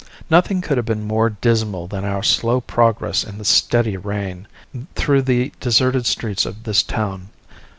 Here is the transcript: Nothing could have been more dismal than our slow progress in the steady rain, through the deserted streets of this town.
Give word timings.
Nothing 0.31 0.61
could 0.61 0.77
have 0.77 0.85
been 0.87 1.05
more 1.05 1.29
dismal 1.29 1.85
than 1.87 2.03
our 2.03 2.23
slow 2.23 2.59
progress 2.59 3.23
in 3.23 3.37
the 3.37 3.45
steady 3.45 3.97
rain, 3.97 4.47
through 4.95 5.21
the 5.21 5.51
deserted 5.59 6.07
streets 6.07 6.43
of 6.43 6.63
this 6.63 6.81
town. 6.81 7.29